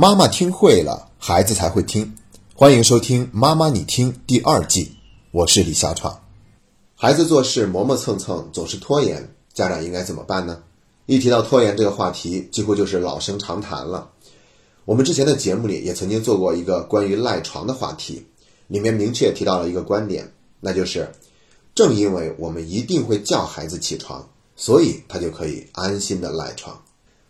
[0.00, 2.14] 妈妈听会了，孩子才会听。
[2.54, 4.92] 欢迎收听《妈妈你听》第二季，
[5.32, 6.20] 我是李小闯。
[6.94, 10.62] 孩子做事磨磨蹭蹭，总是拖延，家长应该怎么办呢？
[11.06, 14.08] 一提到拖延这个话题，几乎就是老生常谈了。
[14.84, 18.24] 我们之前的节目里也曾经做过一个关于赖床的话题，
[18.68, 21.12] 里面明确提到了一个观点，那就是
[21.74, 24.24] 正因为我们一定会叫孩子起床，
[24.54, 26.80] 所以他就可以安心的赖床。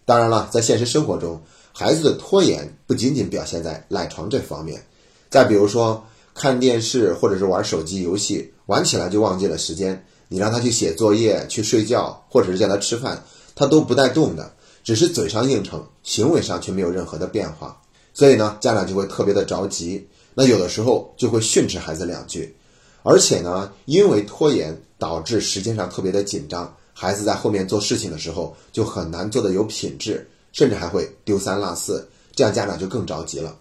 [0.04, 1.42] 当然了，在现实生活中，
[1.80, 4.84] 孩子的拖延不仅仅表现在赖床这方面，
[5.30, 10.04] 再比如说看电视或者是玩手机游戏，玩起来就忘记了时间。
[10.26, 13.22] 你让他去写作业、去睡觉，或者是叫他吃饭，
[13.54, 17.80] 他都不带动的，只是嘴上应承，行为上却没有任何的变化。
[18.12, 22.56] 所以呢，家长就会特别的着急，那有的时候就会训斥孩子两句，
[23.04, 26.74] 而且呢，因为拖延导致时间上特别的紧张。
[26.92, 33.56] 孩子在后面做事情的时候就很难做得有品质，甚至还会丢三落四，这样家长就更着急了。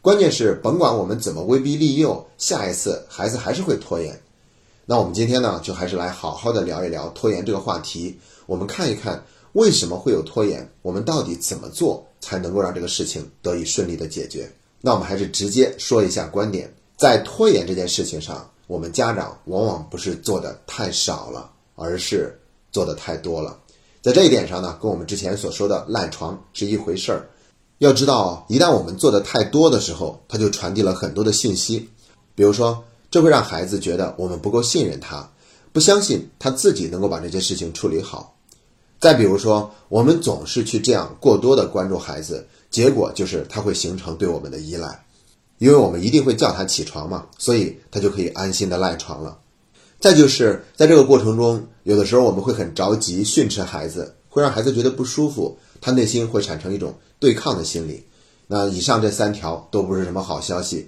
[0.00, 4.20] 关键是甭管我们怎么威逼利诱，下一次孩子还是会拖延。
[4.86, 8.18] 那我们今天呢，就还是来好好的聊一聊拖延这个话题。
[8.46, 14.50] 我们看一看为什么会有拖延，我们到底怎么做才能够让这个事情得以顺利的解决？
[14.80, 22.34] 那我们还是直接说一下观点，在拖延这件事情上，我们家长往往不是做的太少了，而是。
[22.70, 23.58] 做的太多了，
[24.00, 27.28] 在这一点上呢，跟我们之前所说的赖床是一回事儿。
[27.78, 31.88] 要知道，一旦我们做的太多的时候，它就传递了很多的信息。
[32.34, 35.28] 比如说，这会让孩子觉得我们不够信任他，
[35.72, 38.36] 不相信他自己能够把这件事情处理好。
[39.00, 45.04] 再比如说，我们总是去这样过多的关注孩子，结果就是他会形成对我们的依赖，
[45.58, 49.38] 因为我们一定会叫他起床嘛，所以他就可以安心的赖床了。
[50.00, 58.04] 再就是在这个过程中，有的时候我们会很着急训斥孩子，会让孩子觉得不舒服，他内心会产生一种对抗的心理。
[58.46, 60.86] 那以上这三条都不是什么好消息，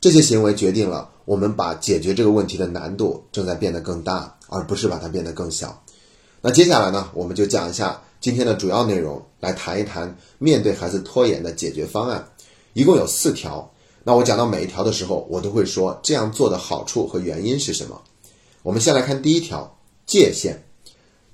[0.00, 5.80] 这些行为决定了我们把解决这个问题的难度正在变得更大，而不是把它变得更小。
[6.40, 12.28] 那接下来呢，我们就讲一下今天的主要内容，来谈一谈面对孩子拖延的解决方案，
[12.72, 13.70] 一共有四条。
[14.02, 18.02] 那我讲到每一条的时候，我都会说这样做的好处和原因是什么。
[18.68, 20.62] 我们先来看第一条界限。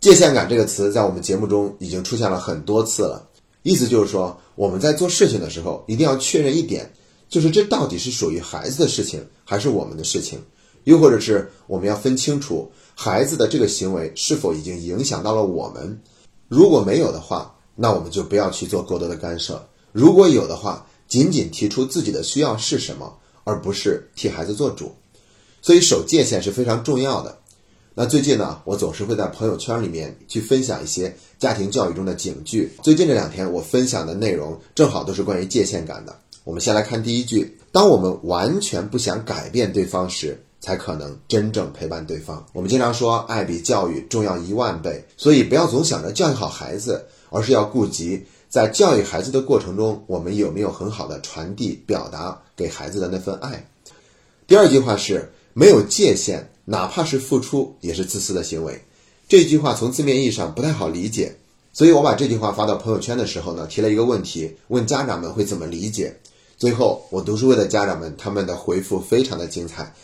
[0.00, 3.28] 界限感这个词在我们节目中已经出现了很多次了，
[3.64, 6.92] 意思就是说我们在做事情的时候一定要确认一点，
[7.28, 10.38] 就是这到底是属于孩子的事情还是我们的事情，
[10.84, 16.00] 又或者是我们要分清楚孩子的这个行为是否已经影响到了我们。
[16.46, 19.56] 如果没有的话，那我们就不要去做过多的干涉；
[19.90, 23.12] 如果有的话，仅仅提出自己的需要是什么，
[23.42, 24.94] 而不是替孩子做主。
[25.64, 27.38] 所以守界限是非常重要的。
[27.94, 32.70] 那最近呢，我总是会在朋友圈里面去分享一些家庭教育中的警句。
[32.82, 36.14] 最近这两天我分享的内容正好都是关于界限感的。
[36.44, 42.44] 我们先来看第一句：当我们完全不想改变对方时，才可能真正陪伴对方。
[42.52, 53.66] 我们经常说爱比教育重要一万倍，所以不要总想着教育好孩子，而是要顾及在教育孩子的过程中，我们有没有很好的传递表达给孩子的那份爱。
[54.46, 55.32] 第二句话是。
[55.54, 58.82] 没有界限，哪怕是付出，也是自私的行为。
[59.28, 61.34] 这句话从字面意义上不太好理解，
[61.72, 66.14] 所以我把这句话发到朋友圈的时候呢，提了一个问题，问家长们会怎么理解。
[66.58, 69.94] 最后，我读书会的家长们他们的回复非常的精彩，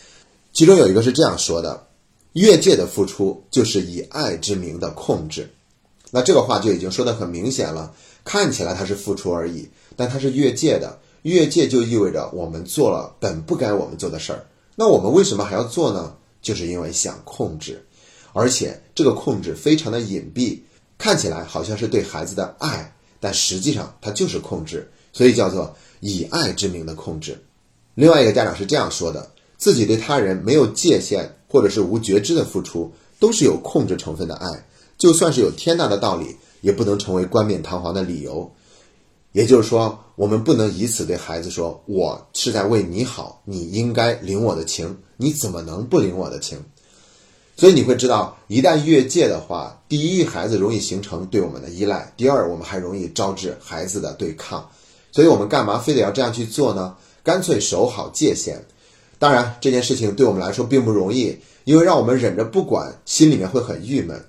[0.53, 1.85] 其中有一个是这样说的：
[2.33, 5.49] 越界的付出就是以爱之名的控制。
[6.11, 10.97] 那这个话就已经说得很明显了，看起来它是付出而已，但它是越界的。
[11.23, 14.43] 越界就意味着我们做了本不该我们做的事儿。
[14.75, 16.15] 那我们为什么还要做呢？
[16.41, 17.85] 就是因为想控制，
[18.33, 20.59] 而且这个控制非常的隐蔽，
[20.97, 27.43] 看起来好像是对孩子的爱，但实际上它就是控制，所以叫做以爱之名的控制。
[27.93, 34.65] 另外一个家长是这样说的：自己对他人没有界限或者是无觉知的付出，都是有控制成分的爱，
[34.97, 38.51] 就算是有天大的道理，也不能成为冠冕堂皇的理由。
[39.33, 46.59] 也就是说，我们不能以此对孩子说：“我是在为你好，你应该领我的情，你怎么能不领我的情？”
[47.55, 54.67] 所以你会知道，一旦越界的话，第一，孩子容易形成对我们的依赖；第二，我们还容易招致孩子的对抗。
[55.11, 56.95] 所以我们干嘛非得要这样去做呢？
[57.23, 58.65] 干脆守好界限。
[59.19, 64.19] 当然，这件事情对我们来说并不容易，因为让我们忍着不管，心里面会很郁闷。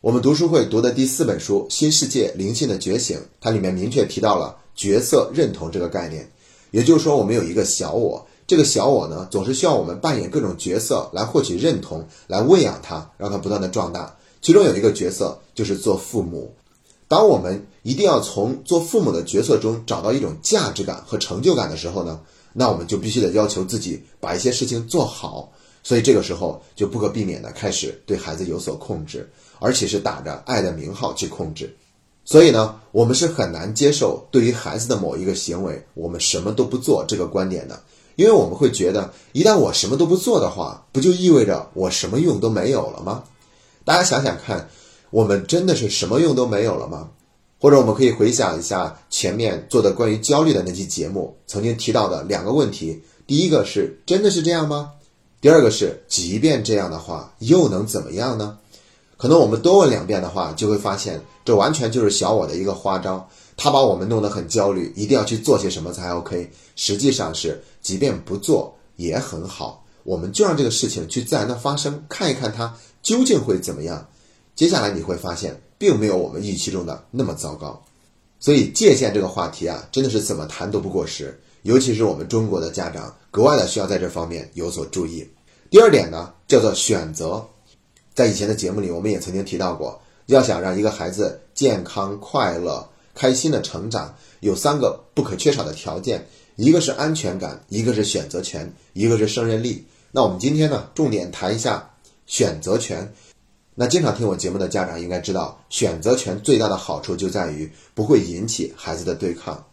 [0.00, 6.30] 我们读书会读的第四本书《新世界灵性的觉醒》，它里面明确提到了角色认同这个概念。
[6.70, 14.16] 也就是说，我们有一个小我，这个小我呢，总是需要我们扮演各种角色来获取认同，来喂养它，让它不断的壮大。
[14.40, 16.54] 其中有一个角色就是做父母。
[17.08, 22.20] 当我们一定要从做父母的角色中找到一种价值感和成就感的时候呢，
[22.52, 25.52] 那我们就必须得要求自己把一些事情做好。
[25.82, 29.26] 所以这个时候就不可避免的开始对孩子有所控制，
[29.60, 31.76] 而且是打着爱的名号去控制。
[32.24, 37.82] 所以呢，我们是很难接受对于孩子的某一个行为，我们什么都不做这个观点的，
[38.16, 43.24] 因为我们会觉得，一旦我什么都不做的话，不就意味着我什么用都没有了吗？
[43.84, 44.68] 大家想想看，
[45.08, 47.08] 我们真的是什么用都没有了吗？
[47.58, 54.92] 或者我们可以回想一下前面做的关于焦虑的那期节目，曾经提到的两个问题：第一个是真的是这样吗？
[55.40, 58.58] 第二个是，即便这样的话，又能怎么样呢？
[59.18, 66.48] 可能我们多问两遍的话，就会发现这完全就是小我的一个花招，他把我们弄得很焦虑，一定要去做些什么才 OK。
[66.76, 72.72] 实际上是，即便不做也很好，我们就让这个事情去自然的发生，看一看它
[73.02, 74.06] 究竟会怎么样。
[74.54, 77.82] 接下来你会发现，并没有我们预期中的那么糟糕。
[78.38, 85.28] 所以界限这个话题啊，真的是怎么谈都不过时，尤其是我们中国的家长，格外的需要在这方面有所注意。
[85.70, 87.44] 第二点呢，叫做选择。
[88.18, 92.84] 在以前的节目里，我们也曾经提到过，要想让一个孩子健康、快乐、
[93.14, 96.26] 开心的成长，有三个不可缺少的条件：
[96.56, 99.84] 一个是安全感，一个是选择权，一个是胜任力。
[100.10, 101.90] 那我们今天呢，重点谈一下
[102.26, 103.14] 选择权。
[103.76, 109.64] 那经常听我节目的家长应该知道，选择权最大的好处就在于不会引起孩子的对抗，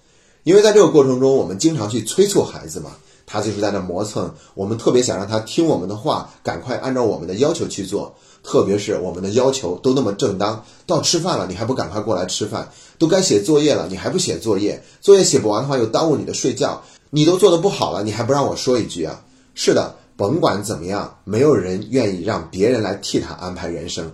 [0.44, 2.96] 因为在这个过程中，我们经常去催促孩子嘛。
[3.26, 8.16] 他就是在那磨蹭，我们特别想让他听我们的话，赶快按照我们的要求去做。
[8.44, 12.70] 特别是我们的要求都那么正当，到吃饭了你还不赶快过来吃饭？
[13.00, 14.84] 都该写作业了你还不写作业？
[15.02, 16.84] 作业写不完的话又耽误你的睡觉。
[17.10, 19.24] 你都做得不好了，你还不让我说一句啊？
[19.56, 24.12] 是的，甭管怎么样，没有人愿意让别人来替他安排人生。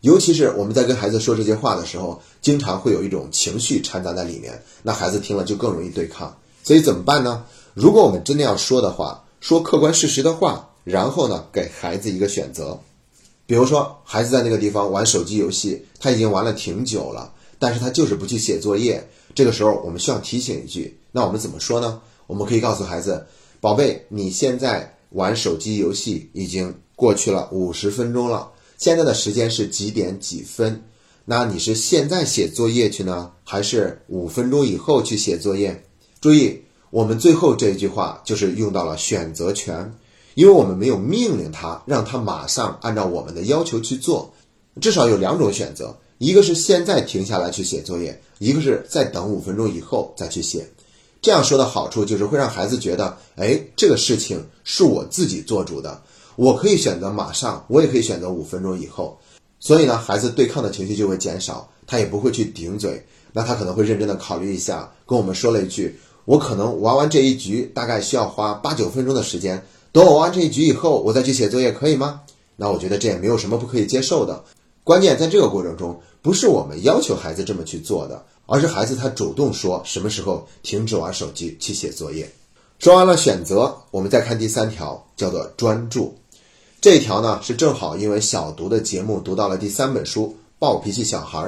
[0.00, 6.36] 尤其是我们在跟孩子说这些话的时候，经常会有一种情绪掺杂在里面，那孩子听了就更容易对抗。
[6.62, 7.44] 所以怎么办呢？
[7.74, 12.78] 如果我们真的要说的话，说客观事实的话，然后呢，给孩子一个选择，
[13.46, 19.08] 比如说孩子在那个地方玩手机游戏，他已经玩了挺久了，但是他就是不去写作业。
[19.34, 22.00] 这个时候我们需要提醒一句，那我们怎么说呢？
[22.26, 23.26] 我们可以告诉孩子，
[23.58, 30.84] 宝贝，你现在玩手机游戏已经过去了五十分钟了，现在的时间是几点几分？
[31.24, 35.82] 那你是现在写作业去呢，还是五分钟以后去写作业？
[36.20, 36.60] 注意。
[36.92, 39.94] 我们最后这一句话就是用到了选择权，
[40.34, 44.30] 因为我们没有命令他，让他马上按照我们的要求去做，
[44.78, 50.68] 至少有两种选择，一个是现在停下来去写作业，一个是再等五分钟以后再去写。
[51.22, 56.02] 这样说的好处就是会让孩子觉得，哎，这个事情是我自己做主的，
[56.36, 59.18] 我可以选择马上，我也可以选择五分钟以后。
[59.58, 63.02] 所以呢，孩子对抗的情绪就会减少，他也不会去顶嘴，
[63.32, 65.98] 那他可能会认真的考虑一下，跟我们说了一句。
[66.24, 69.64] 我可能玩完这一局，大概需要花八九分钟的时间。
[69.90, 72.22] 等我玩完这一局以后，我再去写作业，可以吗？
[72.56, 74.44] 那我觉得这也没有什么不可以接受的。
[74.84, 82.30] 关键在这个过程中，不是我们要求孩子这么去做的，而是孩子他主动说什么时候停止玩手机去写作业。
[82.78, 86.14] 说完了选择，我们再看第三条，叫做专注。
[86.80, 90.26] 这一条呢，是正好因为小读的节目读到了第三本书
[90.58, 91.38] 《暴脾气小孩》，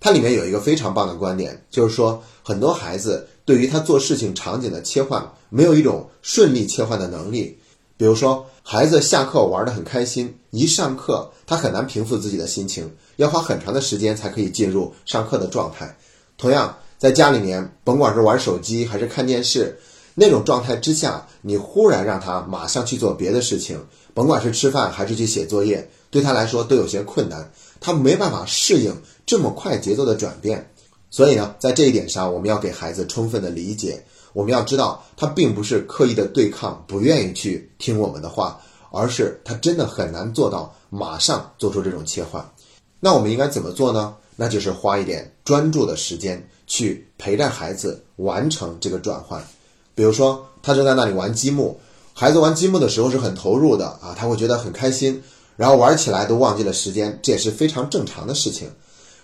[0.00, 3.28] 它里面有一个非常棒的观点，就是说很多孩子。
[3.44, 7.58] 对于他做事情场景的切换，没有一种顺利切换的能力。
[7.96, 15.96] 比如说，孩子下课玩得很开心，一上课他很难平复自己的心情，要花很长的时间才可以进入上课的状态。
[16.36, 19.78] 同样，在家里面，甭管是玩手机还是看电视，
[20.14, 23.84] 那种状态之下，你忽然让他马上去做别的事情，
[24.14, 30.71] 甭管是吃饭还是去写作业，对他来说都有些困难，他没办法适应这么快节奏的转变。
[31.12, 34.02] 所以呢，在这一点上，我们要给孩子充分的理解。
[34.32, 38.58] 我们要知道，他并不是刻意的对抗，不愿意去听我们的话，
[38.90, 42.42] 而是他真的很难做到马上做出这种切换。
[42.98, 44.16] 那我们应该怎么做呢？
[44.36, 49.44] 那就是花一点专注的时间去陪伴孩子完成这个转换。
[49.94, 51.78] 比如说，他正在那里玩积木，
[52.14, 55.22] 孩子玩积木的时候是很投入的啊，他会觉得很开心，
[55.56, 58.70] 然后玩起来都忘记了时间，这也是非常正常的事情。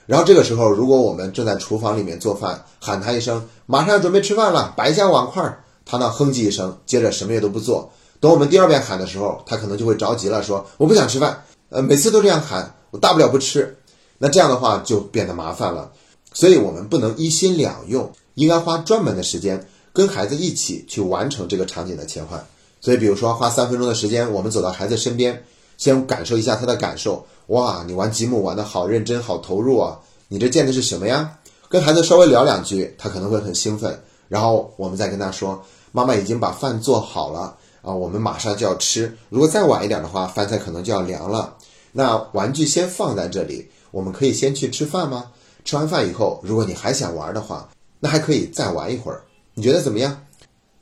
[0.08, 7.92] 然后这个时候，如果我们正在厨房里面做饭，喊他一声“马上要准备吃饭了，摆一下碗筷”，他呢哼唧一声，接着什么也都不做。
[8.18, 13.76] 等我们第二遍喊的时候，他可能就会着急了，说：“我不想吃饭。”呃，每次都这样喊，我大不了不吃。
[14.16, 15.92] 那这样的话就变得麻烦了。
[16.32, 22.42] 所以我们不能一心两用，应该花专门的时间跟孩子一起去完成这个场景的切换。
[22.80, 25.44] 所以，比如说花三分钟的时间，我们走到孩子身边。
[25.76, 29.98] 先感受一下他的感受，哇，你玩积木玩的好认真，好投入啊！
[30.28, 31.38] 你这建的是什么呀？
[31.70, 39.16] 跟孩子稍微聊两句，他可能会很兴奋，然后我们再跟他说：“妈妈已经把饭做好了啊，我们马上就要吃。
[39.30, 41.56] 如果再晚一点的话，饭菜可能就要凉了。
[41.90, 45.30] 那玩具先放在这里，我们可以先去吃饭吗？
[45.64, 47.66] 吃完饭以后，如果你还想玩的话，
[47.98, 49.22] 那还可以再玩一会儿。
[49.54, 50.24] 你觉得怎么样？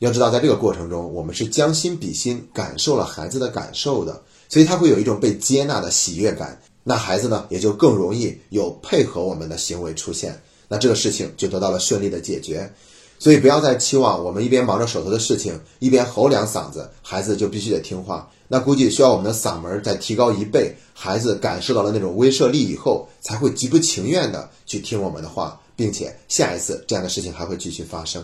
[0.00, 6.60] 要知道，在这个过程中，我们是将心比心，感受了孩子的感受的，所以他会有一种被接纳的喜悦感。
[6.82, 10.40] 那孩子呢，也就更容易有配合我们的行为出现。
[10.68, 12.72] 那这个事情就得到了顺利的解决，
[13.18, 18.30] 所以不要再期望我们一边忙着手头的事情，一边吼两嗓子，孩子就必须得听话。
[18.48, 28.22] 那估计需要我们的嗓门再提高一倍，孩子感受到了那种威慑力以后，才会极不情愿的去听我们的话，并且下一次这样的事情还会继续发生。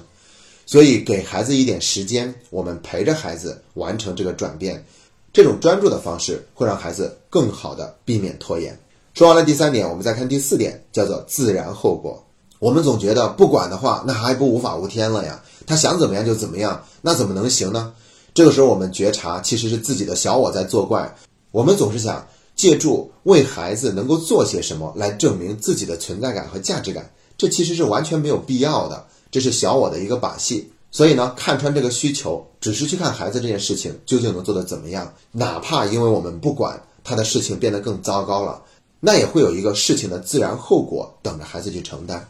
[0.66, 4.84] 所以给孩子一点时间，我们陪着孩子完成这个转变，
[5.32, 8.78] 这种专注的方式会让孩子更好的避免拖延。
[9.14, 12.22] 说完了第三点，我们再看第四点，叫做自然后果。
[12.58, 15.42] 我们总觉得不管的话，那还不无法无天了呀？
[15.66, 17.94] 他想怎么样就怎么样，那怎么能行呢？
[18.34, 21.14] 这个时候，我们觉察其实是自己的小我在作怪。
[21.50, 29.06] 我们总是想借助为孩子能够做些什么来证明自己的存在感和价值感，这其实是完全没有必要的。
[29.30, 30.71] 这是小我的一个把戏。
[30.92, 38.62] 所以呢，看穿这个需求，只是去看孩子这件事情究竟能做得怎么样，哪怕因为我们不管他的事情变得更糟糕了，
[39.00, 42.28] 那也会有一个事情的自然后果等着孩子去承担。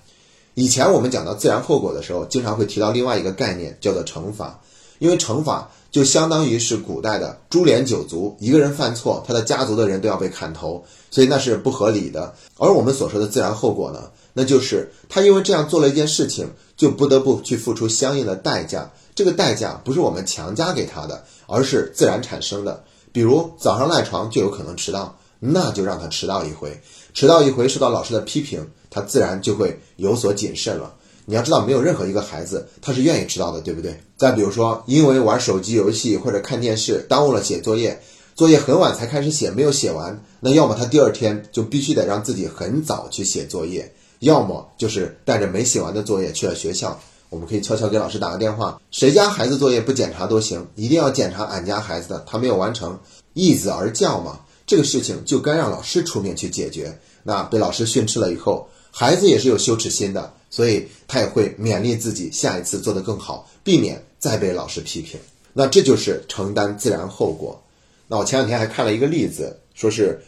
[0.54, 4.60] 以前我们讲到自然后果的时候，经常会提到另外一个概念，叫做惩罚。
[4.98, 12.32] 因为惩罚就相当于是古代的株连九族，一个人犯错，他的家族的人都要被砍头，所以那是不合理的。
[12.56, 16.48] 而我们所说的自然后果呢，那就是他因为这样做了一件事情，
[16.82, 18.90] 就不得不去付出相应的代价。
[19.14, 22.82] 这个代价不是我们强加给他的，而是自然产生的。
[23.12, 26.80] 比如早上赖床就有可能迟到，那就让他迟到一回，
[27.14, 28.68] 迟到一回受到老师的批评。
[28.90, 30.92] 他自然就会有所谨慎了。
[31.24, 34.02] 你要知道，没有任何一个孩子他是愿意迟到的，对不对？
[34.16, 38.02] 再比如说，因为玩手机游戏或者看电视耽误了写作业，
[38.34, 46.98] 作业很晚才开始写，没有写完，那要么他第二天就必须得让自己很早去写作业，要么就是带着没写完的作业去了学校。
[47.28, 52.98] 我们可以悄悄给老师打个电话，谁家孩子作业不检查都行，一定要检查俺家孩子的，他没有完成，
[53.32, 54.40] 一子而教嘛。
[54.66, 56.96] 这个事情就该让老师出面去解决。
[57.24, 58.68] 那被老师训斥了以后。
[58.94, 65.18] 孩子也是有羞耻心的，所以他也会勉励自己下一次做得更好，避免再被老师批评。
[65.54, 67.58] 那这就是承担自然后果。
[68.06, 70.20] 那我前两天还看了一个例子，说是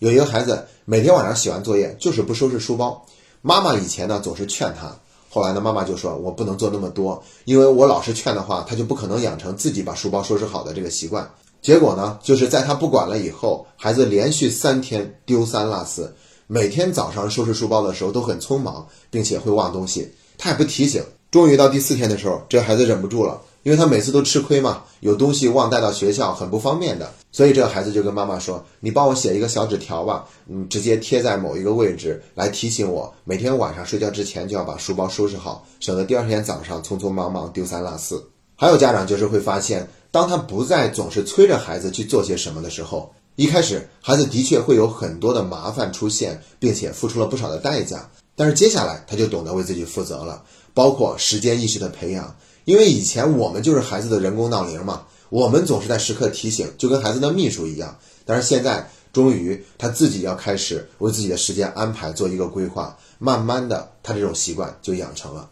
[0.00, 3.06] 有一个孩子每天晚上写完作业就是不收拾书包，
[3.42, 4.94] 妈妈以前呢总是劝他，
[5.28, 11.30] 后来呢妈妈就说我不能做那么多，因为我老是劝的话，他就不可能养成自己把书包收拾好的这个习惯。
[11.62, 16.14] 结果呢，就是在他不管了以后，孩子连续三天丢三落四。
[16.46, 21.04] 每天早上收拾书包的时候都很匆忙，并且会忘东西，他也不提醒。
[21.30, 38.24] 终于到第四天的时候，这孩子忍不住了，因为他每次都吃亏嘛，有东西忘带到学校很不方便的，所以这个孩子就跟妈妈说：“你帮我写一个小纸条吧，嗯，直接贴在某一个位置来提醒我，每天晚上睡觉之前就要把书包收拾好，省得第二天早上匆匆忙忙丢三落四。”
[38.56, 43.12] 还有家长就是会发现，当他不再总是催着孩子去做些什么的时候。
[43.36, 48.10] 一开始，孩子的确会有很多的麻烦出现，并且付出了不少的代价。
[48.36, 50.42] 但是接下来，他就懂得为自己负责了，
[50.74, 52.36] 包括时间意识的培养。
[52.70, 57.98] 因为以前我们就是孩子的人工闹铃嘛，我们总是在时刻提醒，就跟孩子的秘书一样。
[58.24, 65.50] 但是现在，终于他自己要开始为自己的时间安排做一个规划，慢慢的，他这种习惯就养成了。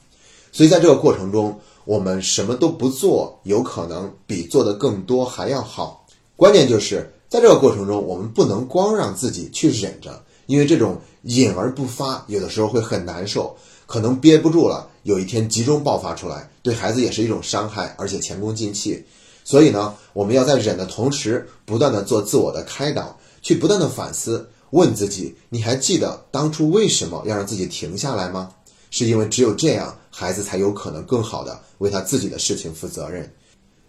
[0.53, 6.07] 所以在这个过程中，我们什么都不做，有可能比做的更多还要好。
[6.37, 7.13] 关键就是。
[7.29, 13.55] 在这个过程中，我们不能光让自己去忍着，因为这种隐而不发，有的时候会很难受，
[13.87, 19.03] 可能憋不住了，有一天集中爆发出来，对孩子也是一种伤害，而且前功尽弃。
[19.43, 28.51] 所以呢，我们要在忍的同时，不断的做自我的开导，去不断的反思，问自己：你还记得当初为什么要让自己停下来吗？
[28.91, 33.33] 是因为只有这样，孩子才有可能更好的为他自己的事情负责任。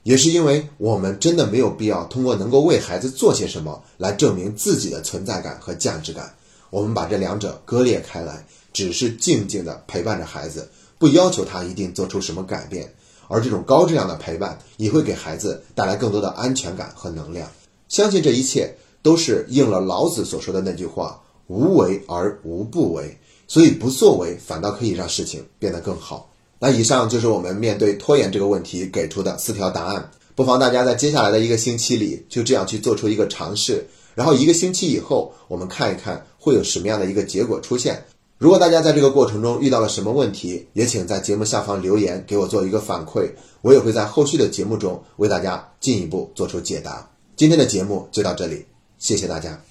[0.03, 6.33] 也是因为我们真的没有必要通过能够为孩子做些什么来证明自己的存在感和价值感，
[6.69, 10.69] 我们把这两者割裂开来，只是静静的陪伴着孩子，
[10.99, 12.93] 不要求他一定做出什么改变，
[13.27, 17.49] 而这种高质量的陪伴也会给孩子带来更多的安全感和能量。
[17.87, 26.29] 相信这一切都是应了老子所说的那句话：“无为而无不为”，所以不作为反倒可以让事情变得更好。
[26.59, 38.03] 那以上就是我们面对拖延这个问题给出的四条答案，不妨大家在接下来的一个星期里就这样去做出一个尝试，然后一个星期以后我们看一看会有什么样的一个结果出现。
[38.39, 43.29] 如果大家在这个过程中遇到了什么问题，也请在节目下方留言给我做一个反馈，
[43.61, 47.11] 我也会在后续的节目中为大家进一步做出解答。
[47.35, 48.65] 今天的节目就到这里，
[48.97, 49.61] 谢谢大家。